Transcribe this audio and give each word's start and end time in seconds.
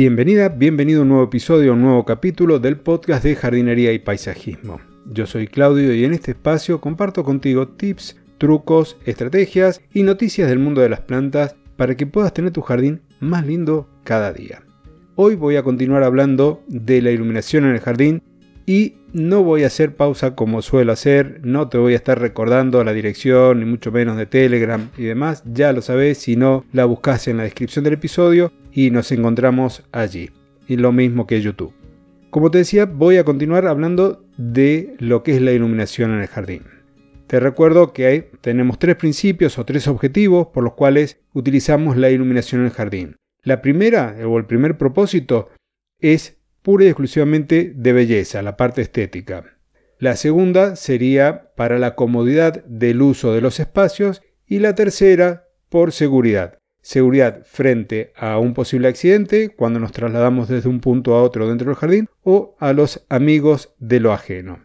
Bienvenida, 0.00 0.48
bienvenido 0.48 1.00
a 1.00 1.02
un 1.02 1.08
nuevo 1.08 1.24
episodio, 1.24 1.72
un 1.72 1.82
nuevo 1.82 2.04
capítulo 2.04 2.60
del 2.60 2.76
podcast 2.76 3.24
de 3.24 3.34
jardinería 3.34 3.92
y 3.92 3.98
paisajismo. 3.98 4.80
Yo 5.06 5.26
soy 5.26 5.48
Claudio 5.48 5.92
y 5.92 6.04
en 6.04 6.14
este 6.14 6.30
espacio 6.30 6.80
comparto 6.80 7.24
contigo 7.24 7.66
tips, 7.66 8.16
trucos, 8.38 8.96
estrategias 9.06 9.80
y 9.92 10.04
noticias 10.04 10.48
del 10.48 10.60
mundo 10.60 10.82
de 10.82 10.88
las 10.88 11.00
plantas 11.00 11.56
para 11.76 11.96
que 11.96 12.06
puedas 12.06 12.32
tener 12.32 12.52
tu 12.52 12.60
jardín 12.60 13.00
más 13.18 13.44
lindo 13.44 13.88
cada 14.04 14.32
día. 14.32 14.62
Hoy 15.16 15.34
voy 15.34 15.56
a 15.56 15.64
continuar 15.64 16.04
hablando 16.04 16.62
de 16.68 17.02
la 17.02 17.10
iluminación 17.10 17.64
en 17.64 17.72
el 17.72 17.80
jardín 17.80 18.22
y 18.68 18.96
no 19.14 19.42
voy 19.42 19.64
a 19.64 19.68
hacer 19.68 19.96
pausa 19.96 20.34
como 20.34 20.60
suelo 20.60 20.92
hacer, 20.92 21.40
no 21.42 21.70
te 21.70 21.78
voy 21.78 21.94
a 21.94 21.96
estar 21.96 22.20
recordando 22.20 22.84
la 22.84 22.92
dirección, 22.92 23.60
ni 23.60 23.64
mucho 23.64 23.90
menos 23.90 24.18
de 24.18 24.26
Telegram 24.26 24.90
y 24.98 25.04
demás, 25.04 25.42
ya 25.46 25.72
lo 25.72 25.80
sabes, 25.80 26.18
si 26.18 26.36
no 26.36 26.66
la 26.74 26.84
buscas 26.84 27.28
en 27.28 27.38
la 27.38 27.44
descripción 27.44 27.82
del 27.82 27.94
episodio 27.94 28.52
y 28.70 28.90
nos 28.90 29.10
encontramos 29.10 29.84
allí. 29.90 30.32
Y 30.66 30.76
lo 30.76 30.92
mismo 30.92 31.26
que 31.26 31.40
YouTube. 31.40 31.72
Como 32.28 32.50
te 32.50 32.58
decía, 32.58 32.84
voy 32.84 33.16
a 33.16 33.24
continuar 33.24 33.66
hablando 33.66 34.22
de 34.36 34.96
lo 34.98 35.22
que 35.22 35.34
es 35.34 35.40
la 35.40 35.52
iluminación 35.52 36.12
en 36.12 36.20
el 36.20 36.26
jardín. 36.28 36.64
Te 37.26 37.40
recuerdo 37.40 37.94
que 37.94 38.30
tenemos 38.42 38.78
tres 38.78 38.96
principios 38.96 39.58
o 39.58 39.64
tres 39.64 39.88
objetivos 39.88 40.48
por 40.48 40.62
los 40.62 40.74
cuales 40.74 41.22
utilizamos 41.32 41.96
la 41.96 42.10
iluminación 42.10 42.60
en 42.60 42.66
el 42.66 42.72
jardín. 42.74 43.16
La 43.42 43.62
primera, 43.62 44.14
o 44.26 44.36
el 44.36 44.44
primer 44.44 44.76
propósito, 44.76 45.48
es 46.00 46.37
pura 46.62 46.84
y 46.84 46.88
exclusivamente 46.88 47.72
de 47.74 47.92
belleza, 47.92 48.42
la 48.42 48.56
parte 48.56 48.82
estética. 48.82 49.58
La 49.98 50.16
segunda 50.16 50.76
sería 50.76 51.50
para 51.56 51.78
la 51.78 51.94
comodidad 51.94 52.64
del 52.64 53.02
uso 53.02 53.32
de 53.34 53.40
los 53.40 53.58
espacios 53.58 54.22
y 54.46 54.60
la 54.60 54.74
tercera 54.74 55.48
por 55.68 55.92
seguridad. 55.92 56.58
Seguridad 56.80 57.42
frente 57.44 58.12
a 58.16 58.38
un 58.38 58.54
posible 58.54 58.88
accidente 58.88 59.50
cuando 59.50 59.80
nos 59.80 59.92
trasladamos 59.92 60.48
desde 60.48 60.68
un 60.68 60.80
punto 60.80 61.14
a 61.14 61.22
otro 61.22 61.48
dentro 61.48 61.66
del 61.66 61.76
jardín 61.76 62.08
o 62.22 62.56
a 62.60 62.72
los 62.72 63.04
amigos 63.08 63.74
de 63.78 64.00
lo 64.00 64.12
ajeno. 64.12 64.64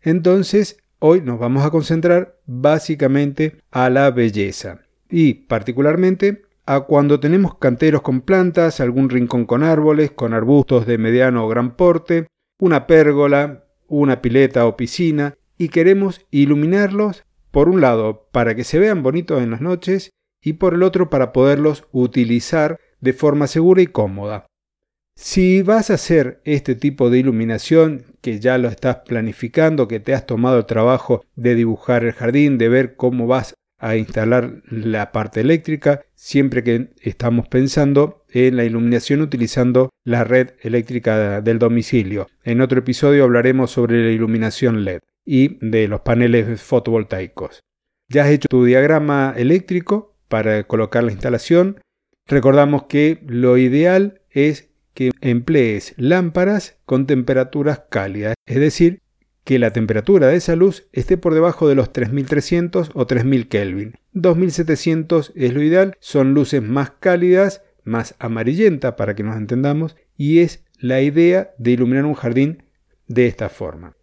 Entonces, 0.00 0.78
hoy 0.98 1.20
nos 1.20 1.38
vamos 1.38 1.64
a 1.64 1.70
concentrar 1.70 2.38
básicamente 2.46 3.58
a 3.70 3.90
la 3.90 4.10
belleza 4.10 4.80
y 5.10 5.34
particularmente 5.34 6.42
a 6.72 6.82
cuando 6.82 7.18
tenemos 7.18 7.56
canteros 7.56 8.00
con 8.00 8.20
plantas, 8.20 8.78
algún 8.78 9.10
rincón 9.10 9.44
con 9.44 9.64
árboles, 9.64 10.12
con 10.12 10.34
arbustos 10.34 10.86
de 10.86 10.98
mediano 10.98 11.44
o 11.44 11.48
gran 11.48 11.74
porte, 11.74 12.28
una 12.60 12.86
pérgola, 12.86 13.64
una 13.88 14.22
pileta 14.22 14.64
o 14.66 14.76
piscina, 14.76 15.34
y 15.58 15.70
queremos 15.70 16.24
iluminarlos, 16.30 17.24
por 17.50 17.68
un 17.68 17.80
lado, 17.80 18.28
para 18.30 18.54
que 18.54 18.62
se 18.62 18.78
vean 18.78 19.02
bonitos 19.02 19.42
en 19.42 19.50
las 19.50 19.60
noches, 19.60 20.10
y 20.40 20.52
por 20.52 20.74
el 20.74 20.84
otro, 20.84 21.10
para 21.10 21.32
poderlos 21.32 21.88
utilizar 21.90 22.78
de 23.00 23.14
forma 23.14 23.48
segura 23.48 23.82
y 23.82 23.88
cómoda. 23.88 24.46
Si 25.16 25.62
vas 25.62 25.90
a 25.90 25.94
hacer 25.94 26.40
este 26.44 26.76
tipo 26.76 27.10
de 27.10 27.18
iluminación, 27.18 28.04
que 28.20 28.38
ya 28.38 28.58
lo 28.58 28.68
estás 28.68 28.98
planificando, 29.08 29.88
que 29.88 29.98
te 29.98 30.14
has 30.14 30.24
tomado 30.24 30.58
el 30.58 30.66
trabajo 30.66 31.24
de 31.34 31.56
dibujar 31.56 32.04
el 32.04 32.12
jardín, 32.12 32.58
de 32.58 32.68
ver 32.68 32.94
cómo 32.94 33.26
vas 33.26 33.54
a 33.80 33.96
instalar 33.96 34.62
la 34.70 35.10
parte 35.10 35.40
eléctrica 35.40 36.02
siempre 36.14 36.62
que 36.62 36.90
estamos 37.00 37.48
pensando 37.48 38.24
en 38.28 38.56
la 38.56 38.64
iluminación 38.64 39.22
utilizando 39.22 39.90
la 40.04 40.22
red 40.24 40.50
eléctrica 40.62 41.40
del 41.40 41.58
domicilio. 41.58 42.28
En 42.44 42.60
otro 42.60 42.78
episodio 42.78 43.24
hablaremos 43.24 43.70
sobre 43.70 44.04
la 44.04 44.10
iluminación 44.10 44.84
LED 44.84 45.00
y 45.24 45.58
de 45.66 45.88
los 45.88 46.00
paneles 46.00 46.60
fotovoltaicos. 46.62 47.60
Ya 48.08 48.24
has 48.24 48.30
hecho 48.30 48.48
tu 48.48 48.64
diagrama 48.64 49.34
eléctrico 49.36 50.16
para 50.28 50.64
colocar 50.64 51.02
la 51.04 51.12
instalación. 51.12 51.80
Recordamos 52.26 52.84
que 52.84 53.22
lo 53.26 53.56
ideal 53.56 54.20
es 54.30 54.70
que 54.94 55.10
emplees 55.20 55.94
lámparas 55.96 56.78
con 56.84 57.06
temperaturas 57.06 57.82
cálidas, 57.88 58.34
es 58.46 58.60
decir, 58.60 59.00
que 59.50 59.58
la 59.58 59.72
temperatura 59.72 60.28
de 60.28 60.36
esa 60.36 60.54
luz 60.54 60.86
esté 60.92 61.16
por 61.16 61.34
debajo 61.34 61.68
de 61.68 61.74
los 61.74 61.92
3300 61.92 62.92
o 62.94 63.04
3000 63.04 63.48
Kelvin. 63.48 63.94
2700 64.12 65.32
es 65.34 65.52
lo 65.52 65.60
ideal, 65.60 65.96
son 65.98 66.34
luces 66.34 66.62
más 66.62 66.92
cálidas, 66.92 67.60
más 67.82 68.14
amarillenta 68.20 68.94
para 68.94 69.16
que 69.16 69.24
nos 69.24 69.36
entendamos, 69.36 69.96
y 70.16 70.38
es 70.38 70.62
la 70.78 71.00
idea 71.00 71.50
de 71.58 71.72
iluminar 71.72 72.04
un 72.04 72.14
jardín 72.14 72.62
de 73.08 73.26
esta 73.26 73.48
forma. 73.48 73.96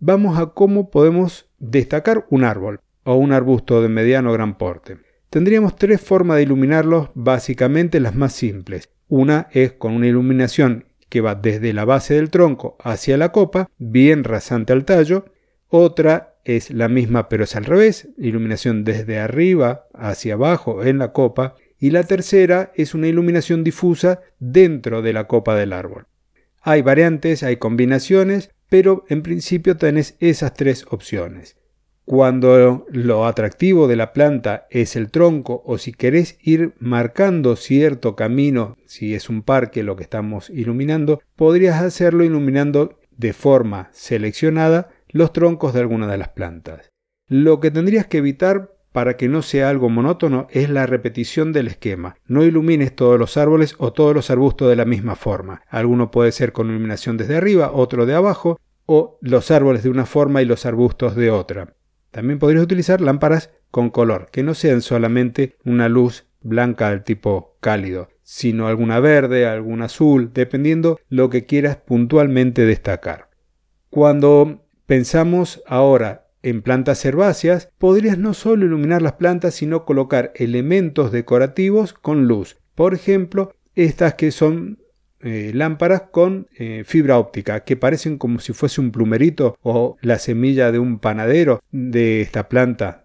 Vamos 0.00 0.36
a 0.36 0.46
cómo 0.46 0.90
podemos 0.90 1.48
destacar 1.60 2.26
un 2.28 2.42
árbol 2.42 2.80
o 3.04 3.14
un 3.14 3.30
arbusto 3.30 3.80
de 3.80 3.88
mediano 3.88 4.30
o 4.30 4.32
gran 4.32 4.58
porte. 4.58 4.98
Tendríamos 5.30 5.76
tres 5.76 6.00
formas 6.00 6.38
de 6.38 6.42
iluminarlos, 6.42 7.10
básicamente 7.14 8.00
las 8.00 8.16
más 8.16 8.32
simples. 8.32 8.90
Una 9.06 9.46
es 9.52 9.70
con 9.74 9.92
una 9.92 10.08
iluminación 10.08 10.86
que 11.08 11.20
va 11.20 11.34
desde 11.34 11.72
la 11.72 11.84
base 11.84 12.14
del 12.14 12.30
tronco 12.30 12.76
hacia 12.80 13.16
la 13.16 13.32
copa, 13.32 13.70
bien 13.78 14.24
rasante 14.24 14.72
al 14.72 14.84
tallo. 14.84 15.26
Otra 15.68 16.36
es 16.44 16.70
la 16.70 16.88
misma 16.88 17.28
pero 17.28 17.44
es 17.44 17.56
al 17.56 17.64
revés, 17.64 18.08
iluminación 18.16 18.84
desde 18.84 19.18
arriba 19.18 19.86
hacia 19.92 20.34
abajo 20.34 20.84
en 20.84 20.98
la 20.98 21.12
copa. 21.12 21.56
Y 21.78 21.90
la 21.90 22.04
tercera 22.04 22.72
es 22.74 22.94
una 22.94 23.06
iluminación 23.06 23.62
difusa 23.62 24.20
dentro 24.38 25.02
de 25.02 25.12
la 25.12 25.26
copa 25.28 25.54
del 25.54 25.72
árbol. 25.72 26.06
Hay 26.60 26.82
variantes, 26.82 27.42
hay 27.42 27.56
combinaciones, 27.56 28.50
pero 28.68 29.04
en 29.08 29.22
principio 29.22 29.76
tenés 29.76 30.16
esas 30.20 30.54
tres 30.54 30.86
opciones. 30.90 31.57
Cuando 32.08 32.86
lo 32.88 33.26
atractivo 33.26 33.86
de 33.86 33.94
la 33.94 34.14
planta 34.14 34.66
es 34.70 34.96
el 34.96 35.10
tronco 35.10 35.62
o 35.66 35.76
si 35.76 35.92
querés 35.92 36.38
ir 36.40 36.72
marcando 36.78 37.54
cierto 37.54 38.16
camino, 38.16 38.78
si 38.86 39.14
es 39.14 39.28
un 39.28 39.42
parque 39.42 39.82
lo 39.82 39.94
que 39.94 40.04
estamos 40.04 40.48
iluminando, 40.48 41.20
podrías 41.36 41.82
hacerlo 41.82 42.24
iluminando 42.24 42.98
de 43.14 43.34
forma 43.34 43.90
seleccionada 43.92 44.88
los 45.08 45.34
troncos 45.34 45.74
de 45.74 45.80
alguna 45.80 46.06
de 46.06 46.16
las 46.16 46.30
plantas. 46.30 46.88
Lo 47.26 47.60
que 47.60 47.70
tendrías 47.70 48.06
que 48.06 48.16
evitar 48.16 48.72
para 48.90 49.18
que 49.18 49.28
no 49.28 49.42
sea 49.42 49.68
algo 49.68 49.90
monótono 49.90 50.46
es 50.48 50.70
la 50.70 50.86
repetición 50.86 51.52
del 51.52 51.68
esquema. 51.68 52.16
No 52.26 52.42
ilumines 52.42 52.96
todos 52.96 53.18
los 53.18 53.36
árboles 53.36 53.74
o 53.76 53.92
todos 53.92 54.14
los 54.14 54.30
arbustos 54.30 54.70
de 54.70 54.76
la 54.76 54.86
misma 54.86 55.14
forma. 55.14 55.60
Alguno 55.68 56.10
puede 56.10 56.32
ser 56.32 56.52
con 56.52 56.70
iluminación 56.70 57.18
desde 57.18 57.36
arriba, 57.36 57.70
otro 57.70 58.06
de 58.06 58.14
abajo, 58.14 58.58
o 58.86 59.18
los 59.20 59.50
árboles 59.50 59.82
de 59.82 59.90
una 59.90 60.06
forma 60.06 60.40
y 60.40 60.46
los 60.46 60.64
arbustos 60.64 61.14
de 61.14 61.30
otra. 61.30 61.74
También 62.10 62.38
podrías 62.38 62.64
utilizar 62.64 63.00
lámparas 63.00 63.50
con 63.70 63.90
color, 63.90 64.28
que 64.30 64.42
no 64.42 64.54
sean 64.54 64.80
solamente 64.80 65.56
una 65.64 65.88
luz 65.88 66.26
blanca 66.40 66.90
del 66.90 67.04
tipo 67.04 67.56
cálido, 67.60 68.08
sino 68.22 68.66
alguna 68.66 69.00
verde, 69.00 69.46
alguna 69.46 69.86
azul, 69.86 70.30
dependiendo 70.32 70.98
lo 71.08 71.30
que 71.30 71.46
quieras 71.46 71.76
puntualmente 71.76 72.64
destacar. 72.64 73.30
Cuando 73.90 74.66
pensamos 74.86 75.62
ahora 75.66 76.28
en 76.42 76.62
plantas 76.62 77.04
herbáceas, 77.04 77.70
podrías 77.78 78.18
no 78.18 78.34
solo 78.34 78.66
iluminar 78.66 79.02
las 79.02 79.14
plantas, 79.14 79.54
sino 79.54 79.84
colocar 79.84 80.32
elementos 80.36 81.12
decorativos 81.12 81.92
con 81.92 82.26
luz. 82.26 82.58
Por 82.74 82.94
ejemplo, 82.94 83.52
estas 83.74 84.14
que 84.14 84.30
son 84.30 84.78
eh, 85.20 85.50
lámparas 85.54 86.02
con 86.10 86.48
eh, 86.56 86.84
fibra 86.86 87.18
óptica 87.18 87.64
que 87.64 87.76
parecen 87.76 88.18
como 88.18 88.38
si 88.40 88.52
fuese 88.52 88.80
un 88.80 88.92
plumerito 88.92 89.58
o 89.62 89.96
la 90.00 90.18
semilla 90.18 90.70
de 90.70 90.78
un 90.78 90.98
panadero 90.98 91.60
de 91.72 92.20
esta 92.20 92.48
planta 92.48 93.02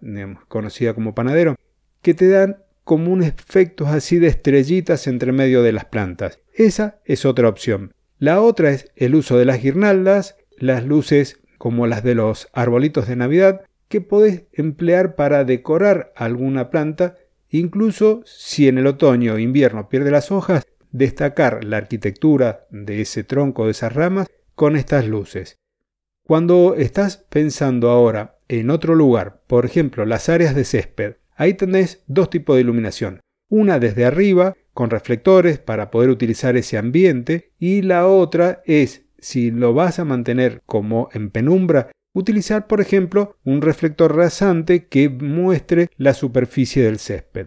conocida 0.48 0.94
como 0.94 1.14
panadero 1.14 1.56
que 2.02 2.14
te 2.14 2.28
dan 2.28 2.58
como 2.84 3.12
unos 3.12 3.26
efectos 3.26 3.88
así 3.88 4.18
de 4.18 4.28
estrellitas 4.28 5.06
entre 5.06 5.32
medio 5.32 5.62
de 5.62 5.72
las 5.72 5.86
plantas. 5.86 6.38
Esa 6.52 7.00
es 7.04 7.24
otra 7.24 7.48
opción. 7.48 7.94
La 8.18 8.40
otra 8.40 8.70
es 8.70 8.92
el 8.94 9.14
uso 9.14 9.38
de 9.38 9.46
las 9.46 9.60
guirnaldas, 9.60 10.36
las 10.56 10.84
luces 10.84 11.40
como 11.58 11.86
las 11.86 12.04
de 12.04 12.14
los 12.14 12.48
arbolitos 12.52 13.08
de 13.08 13.16
Navidad, 13.16 13.62
que 13.88 14.00
podés 14.00 14.44
emplear 14.52 15.16
para 15.16 15.44
decorar 15.44 16.12
alguna 16.14 16.70
planta, 16.70 17.16
incluso 17.48 18.22
si 18.24 18.68
en 18.68 18.78
el 18.78 18.86
otoño 18.86 19.34
o 19.34 19.38
invierno 19.38 19.88
pierde 19.88 20.10
las 20.10 20.30
hojas, 20.30 20.66
destacar 20.94 21.64
la 21.64 21.78
arquitectura 21.78 22.66
de 22.70 23.00
ese 23.00 23.24
tronco, 23.24 23.64
de 23.64 23.72
esas 23.72 23.92
ramas, 23.92 24.28
con 24.54 24.76
estas 24.76 25.06
luces. 25.08 25.58
Cuando 26.24 26.76
estás 26.76 27.16
pensando 27.16 27.90
ahora 27.90 28.38
en 28.48 28.70
otro 28.70 28.94
lugar, 28.94 29.42
por 29.48 29.66
ejemplo 29.66 30.06
las 30.06 30.28
áreas 30.28 30.54
de 30.54 30.64
césped, 30.64 31.16
ahí 31.34 31.54
tenés 31.54 32.04
dos 32.06 32.30
tipos 32.30 32.54
de 32.54 32.62
iluminación. 32.62 33.20
Una 33.50 33.80
desde 33.80 34.04
arriba, 34.04 34.54
con 34.72 34.88
reflectores 34.88 35.58
para 35.58 35.90
poder 35.90 36.10
utilizar 36.10 36.56
ese 36.56 36.78
ambiente, 36.78 37.52
y 37.58 37.82
la 37.82 38.06
otra 38.06 38.62
es, 38.64 39.02
si 39.18 39.50
lo 39.50 39.74
vas 39.74 39.98
a 39.98 40.04
mantener 40.04 40.62
como 40.64 41.08
en 41.12 41.30
penumbra, 41.30 41.90
utilizar 42.14 42.68
por 42.68 42.80
ejemplo 42.80 43.36
un 43.44 43.62
reflector 43.62 44.16
rasante 44.16 44.86
que 44.86 45.08
muestre 45.08 45.90
la 45.96 46.14
superficie 46.14 46.84
del 46.84 47.00
césped. 47.00 47.46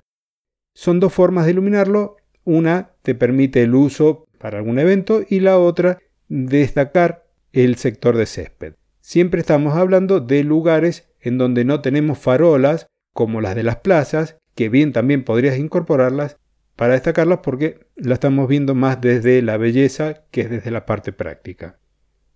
Son 0.75 0.99
dos 0.99 1.13
formas 1.13 1.45
de 1.45 1.51
iluminarlo 1.51 2.16
una 2.47 2.93
te 3.01 3.13
permite 3.13 3.61
el 3.61 3.75
uso 3.75 4.25
para 4.39 4.57
algún 4.57 4.79
evento 4.79 5.21
y 5.29 5.41
la 5.41 5.59
otra 5.59 5.99
destacar 6.29 7.25
el 7.51 7.75
sector 7.75 8.15
de 8.15 8.25
césped. 8.25 8.73
Siempre 9.01 9.41
estamos 9.41 9.75
hablando 9.75 10.21
de 10.21 10.43
lugares 10.43 11.09
en 11.19 11.37
donde 11.37 11.65
no 11.65 11.81
tenemos 11.81 12.17
farolas 12.17 12.87
como 13.13 13.41
las 13.41 13.55
de 13.55 13.63
las 13.63 13.77
plazas, 13.77 14.37
que 14.55 14.69
bien 14.69 14.93
también 14.93 15.23
podrías 15.23 15.57
incorporarlas, 15.57 16.37
para 16.77 16.93
destacarlas 16.93 17.39
porque 17.43 17.87
la 17.95 18.13
estamos 18.13 18.47
viendo 18.47 18.75
más 18.75 19.01
desde 19.01 19.41
la 19.41 19.57
belleza 19.57 20.23
que 20.31 20.47
desde 20.47 20.71
la 20.71 20.85
parte 20.85 21.11
práctica. 21.11 21.79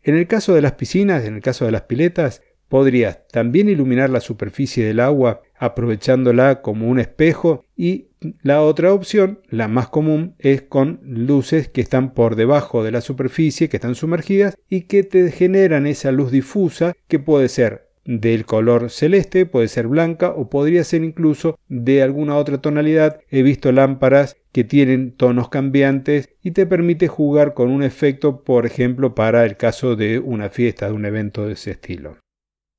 En 0.02 0.16
el 0.16 0.28
caso 0.28 0.54
de 0.54 0.62
las 0.62 0.74
piscinas, 0.74 1.24
en 1.24 1.36
el 1.36 1.42
caso 1.42 1.66
de 1.66 1.72
las 1.72 1.84
piletas, 1.84 2.42
podrías 2.68 3.28
también 3.28 3.70
iluminar 3.70 4.10
la 4.10 4.20
superficie 4.20 4.86
del 4.86 5.00
agua 5.00 5.42
aprovechándola 5.58 6.62
como 6.62 6.90
un 6.90 7.00
espejo 7.00 7.66
y 7.76 8.11
la 8.42 8.62
otra 8.62 8.94
opción, 8.94 9.40
la 9.50 9.68
más 9.68 9.90
común, 9.90 10.36
es 10.40 10.62
con 10.62 11.00
luces 11.04 11.70
que 11.70 11.82
están 11.82 12.14
por 12.14 12.36
debajo 12.36 12.84
de 12.84 12.92
la 12.92 13.02
superficie, 13.02 13.70
que 13.70 13.78
están 13.78 13.96
sumergidas 13.96 14.58
y 14.70 14.82
que 14.82 15.04
te 15.04 15.32
generan 15.32 15.88
esa 15.88 16.12
luz 16.12 16.32
difusa 16.32 16.94
que 17.08 17.20
puede 17.20 17.50
ser 17.50 17.90
del 18.06 18.46
color 18.46 18.90
celeste, 18.90 19.46
puede 19.46 19.68
ser 19.68 19.88
blanca 19.88 20.30
o 20.32 20.50
podría 20.50 20.84
ser 20.84 21.04
incluso 21.04 21.58
de 21.68 22.02
alguna 22.02 22.36
otra 22.38 22.60
tonalidad. 22.60 23.20
He 23.30 23.44
visto 23.44 23.72
lámparas 23.72 24.38
que 24.52 24.64
tienen 24.64 25.12
tonos 25.12 25.50
cambiantes 25.50 26.30
y 26.42 26.52
te 26.52 26.66
permite 26.66 27.08
jugar 27.08 27.54
con 27.54 27.70
un 27.70 27.84
efecto, 27.84 28.44
por 28.44 28.66
ejemplo, 28.66 29.16
para 29.16 29.46
el 29.46 29.56
caso 29.56 29.96
de 29.96 30.20
una 30.20 30.50
fiesta, 30.50 30.88
de 30.88 30.94
un 30.94 31.06
evento 31.06 31.46
de 31.46 31.54
ese 31.54 31.72
estilo. 31.72 32.18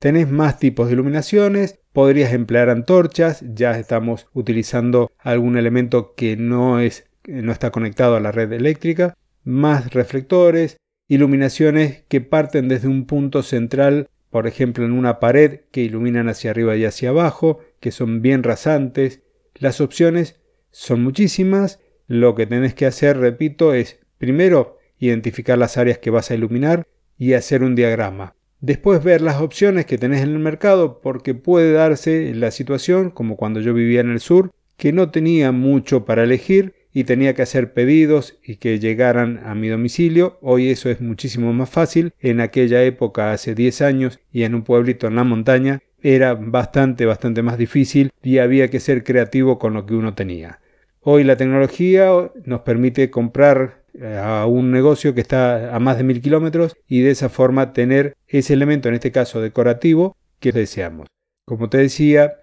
Tenés 0.03 0.29
más 0.29 0.59
tipos 0.59 0.89
de 0.89 0.95
iluminaciones, 0.95 1.79
podrías 1.93 2.33
emplear 2.33 2.71
antorchas, 2.71 3.45
ya 3.55 3.79
estamos 3.79 4.27
utilizando 4.33 5.13
algún 5.17 5.57
elemento 5.57 6.17
que 6.17 6.37
no, 6.37 6.81
es, 6.81 7.09
no 7.29 7.53
está 7.53 7.71
conectado 7.71 8.17
a 8.17 8.21
la 8.21 8.33
red 8.33 8.51
eléctrica, 8.53 9.17
más 9.45 9.95
reflectores, 9.95 10.77
iluminaciones 11.07 12.03
que 12.09 12.21
parten 12.21 12.67
desde 12.67 12.89
un 12.89 13.07
punto 13.07 13.45
central, 13.45 14.09
por 14.29 14.49
ejemplo 14.49 14.85
en 14.85 14.91
una 14.91 15.21
pared 15.21 15.61
que 15.71 15.83
iluminan 15.83 16.29
hacia 16.29 16.51
arriba 16.51 16.75
y 16.75 16.85
hacia 16.85 17.11
abajo, 17.11 17.61
que 17.79 17.93
son 17.93 18.23
bien 18.23 18.43
rasantes. 18.43 19.21
Las 19.55 19.81
opciones 19.81 20.41
son 20.73 21.05
muchísimas, 21.05 21.79
lo 22.09 22.35
que 22.35 22.49
tenés 22.49 22.75
que 22.75 22.87
hacer, 22.87 23.19
repito, 23.19 23.73
es 23.73 24.01
primero 24.19 24.81
identificar 24.99 25.59
las 25.59 25.77
áreas 25.77 25.99
que 25.99 26.11
vas 26.11 26.33
a 26.33 26.35
iluminar 26.35 26.89
y 27.17 27.35
hacer 27.35 27.63
un 27.63 27.77
diagrama. 27.77 28.35
Después 28.63 29.03
ver 29.03 29.23
las 29.23 29.41
opciones 29.41 29.87
que 29.87 29.99
tenés 29.99 30.23
en 30.23 30.31
el 30.31 30.39
mercado 30.39 31.01
porque 31.03 31.35
puede 31.35 31.73
darse 31.73 32.33
la 32.33 32.53
situación, 32.53 33.11
como 33.11 33.37
cuando 33.37 33.59
yo 33.59 33.75
vivía 33.75 34.01
en 34.01 34.13
el 34.13 34.21
sur, 34.21 34.53
que 34.77 34.93
no 34.93 35.11
tenía 35.11 35.51
mucho 35.51 36.05
para 36.05 36.23
elegir 36.23 36.73
y 36.95 37.03
tenía 37.03 37.35
que 37.35 37.43
hacer 37.43 37.73
pedidos 37.73 38.39
y 38.45 38.57
que 38.57 38.79
llegaran 38.79 39.41
a 39.45 39.57
mi 39.57 39.67
domicilio. 39.67 40.39
Hoy 40.43 40.71
eso 40.71 40.91
es 40.91 41.01
muchísimo 41.01 41.53
más 41.53 41.71
fácil. 41.71 42.13
En 42.21 42.41
aquella 42.41 42.85
época, 42.85 43.33
hace 43.33 43.57
10 43.57 43.83
años, 43.83 44.21
y 44.33 44.45
en 44.45 44.55
un 44.55 44.63
pueblito 44.63 45.09
en 45.09 45.17
la 45.17 45.25
montaña, 45.25 45.81
era 46.01 46.35
bastante, 46.35 47.05
bastante 47.05 47.43
más 47.43 47.59
difícil 47.59 48.13
y 48.23 48.39
había 48.39 48.69
que 48.69 48.79
ser 48.79 49.03
creativo 49.03 49.59
con 49.59 49.75
lo 49.75 49.87
que 49.87 49.95
uno 49.95 50.15
tenía. 50.15 50.61
Hoy 51.01 51.25
la 51.25 51.37
tecnología 51.37 52.13
nos 52.45 52.61
permite 52.61 53.11
comprar 53.11 53.82
a 54.01 54.47
un 54.47 54.71
negocio 54.71 55.15
que 55.15 55.21
está 55.21 55.75
a 55.75 55.79
más 55.79 55.99
de 55.99 56.05
mil 56.05 56.21
kilómetros 56.21 56.77
y 56.87 57.01
de 57.01 57.11
esa 57.11 57.29
forma 57.29 57.73
tener 57.73 58.17
ese 58.27 58.55
elemento, 58.55 58.89
en 58.89 58.95
este 58.95 59.13
caso 59.13 59.41
decorativo, 59.41 60.17
que 60.41 60.53
deseamos. 60.53 61.09
Como 61.45 61.69
te 61.69 61.79
decía, 61.79 62.35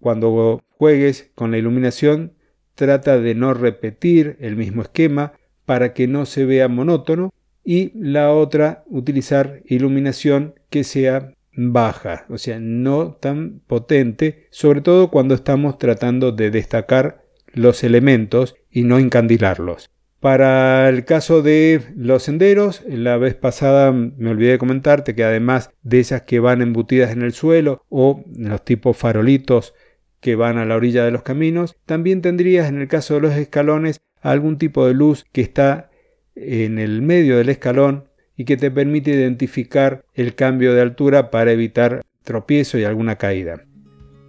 cuando 0.00 0.62
juegues 0.70 1.30
con 1.34 1.50
la 1.50 1.58
iluminación, 1.58 2.34
trata 2.74 3.18
de 3.18 3.34
no 3.34 3.54
repetir 3.54 4.36
el 4.40 4.56
mismo 4.56 4.82
esquema 4.82 5.32
para 5.64 5.92
que 5.92 6.06
no 6.06 6.26
se 6.26 6.44
vea 6.44 6.68
monótono 6.68 7.32
y 7.64 7.92
la 7.98 8.32
otra, 8.32 8.84
utilizar 8.86 9.62
iluminación 9.66 10.54
que 10.70 10.84
sea 10.84 11.34
baja, 11.52 12.24
o 12.28 12.38
sea, 12.38 12.60
no 12.60 13.14
tan 13.14 13.60
potente, 13.66 14.46
sobre 14.50 14.80
todo 14.80 15.10
cuando 15.10 15.34
estamos 15.34 15.76
tratando 15.76 16.30
de 16.30 16.50
destacar 16.50 17.24
los 17.52 17.82
elementos 17.82 18.54
y 18.70 18.84
no 18.84 18.98
encandilarlos. 18.98 19.90
Para 20.20 20.88
el 20.88 21.04
caso 21.04 21.42
de 21.42 21.80
los 21.94 22.24
senderos, 22.24 22.82
la 22.88 23.16
vez 23.18 23.36
pasada 23.36 23.92
me 23.92 24.30
olvidé 24.30 24.52
de 24.52 24.58
comentarte 24.58 25.14
que 25.14 25.22
además 25.22 25.70
de 25.82 26.00
esas 26.00 26.22
que 26.22 26.40
van 26.40 26.60
embutidas 26.60 27.12
en 27.12 27.22
el 27.22 27.32
suelo 27.32 27.84
o 27.88 28.24
los 28.36 28.64
tipos 28.64 28.96
farolitos 28.96 29.74
que 30.20 30.34
van 30.34 30.58
a 30.58 30.64
la 30.64 30.74
orilla 30.74 31.04
de 31.04 31.12
los 31.12 31.22
caminos, 31.22 31.76
también 31.86 32.20
tendrías 32.20 32.68
en 32.68 32.80
el 32.80 32.88
caso 32.88 33.14
de 33.14 33.20
los 33.20 33.34
escalones 33.34 34.00
algún 34.20 34.58
tipo 34.58 34.86
de 34.88 34.94
luz 34.94 35.24
que 35.30 35.40
está 35.40 35.90
en 36.34 36.80
el 36.80 37.00
medio 37.00 37.36
del 37.36 37.48
escalón 37.48 38.08
y 38.36 38.44
que 38.44 38.56
te 38.56 38.72
permite 38.72 39.12
identificar 39.12 40.04
el 40.14 40.34
cambio 40.34 40.74
de 40.74 40.80
altura 40.80 41.30
para 41.30 41.52
evitar 41.52 42.02
tropiezo 42.24 42.76
y 42.76 42.84
alguna 42.84 43.16
caída. 43.16 43.64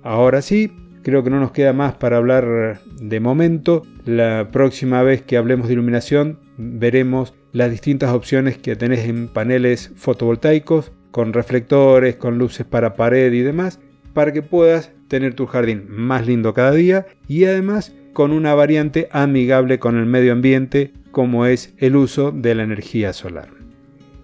Ahora 0.03 0.43
sí, 0.43 0.71
Creo 1.03 1.23
que 1.23 1.29
no 1.29 1.39
nos 1.39 1.51
queda 1.51 1.73
más 1.73 1.95
para 1.95 2.17
hablar 2.17 2.81
de 2.99 3.19
momento. 3.19 3.83
La 4.05 4.49
próxima 4.51 5.01
vez 5.03 5.21
que 5.21 5.37
hablemos 5.37 5.67
de 5.67 5.73
iluminación 5.73 6.39
veremos 6.57 7.33
las 7.53 7.71
distintas 7.71 8.11
opciones 8.11 8.57
que 8.57 8.75
tenés 8.75 9.07
en 9.07 9.27
paneles 9.27 9.91
fotovoltaicos, 9.95 10.91
con 11.11 11.33
reflectores, 11.33 12.17
con 12.17 12.37
luces 12.37 12.65
para 12.65 12.95
pared 12.95 13.31
y 13.31 13.41
demás, 13.41 13.79
para 14.13 14.33
que 14.33 14.41
puedas 14.41 14.91
tener 15.07 15.33
tu 15.33 15.45
jardín 15.45 15.85
más 15.87 16.27
lindo 16.27 16.53
cada 16.53 16.71
día 16.71 17.07
y 17.27 17.45
además 17.45 17.95
con 18.13 18.31
una 18.31 18.53
variante 18.53 19.07
amigable 19.11 19.79
con 19.79 19.97
el 19.97 20.05
medio 20.05 20.33
ambiente 20.33 20.93
como 21.11 21.45
es 21.45 21.73
el 21.77 21.95
uso 21.95 22.31
de 22.31 22.53
la 22.55 22.63
energía 22.63 23.13
solar. 23.13 23.49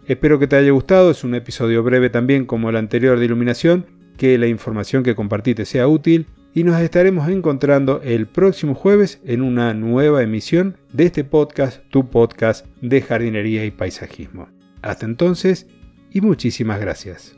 Espero 0.07 0.37
que 0.37 0.47
te 0.47 0.57
haya 0.57 0.71
gustado, 0.71 1.09
es 1.09 1.23
un 1.23 1.33
episodio 1.33 1.81
breve 1.81 2.09
también 2.09 2.45
como 2.45 2.69
el 2.69 2.75
anterior 2.75 3.17
de 3.17 3.25
iluminación, 3.25 3.87
que 4.17 4.37
la 4.37 4.47
información 4.47 5.01
que 5.01 5.15
compartí 5.15 5.55
te 5.55 5.65
sea 5.65 5.87
útil 5.87 6.27
y 6.55 6.63
nos 6.63 6.81
estaremos 6.81 7.29
encontrando 7.29 8.01
el 8.01 8.27
próximo 8.27 8.73
jueves 8.73 9.19
en 9.25 9.41
una 9.41 9.73
nueva 9.73 10.23
emisión 10.23 10.77
de 10.93 11.07
este 11.07 11.25
podcast, 11.25 11.83
tu 11.89 12.09
podcast 12.09 12.65
de 12.81 13.01
jardinería 13.01 13.65
y 13.65 13.71
paisajismo. 13.71 14.47
Hasta 14.81 15.05
entonces 15.05 15.67
y 16.11 16.21
muchísimas 16.21 16.79
gracias. 16.79 17.35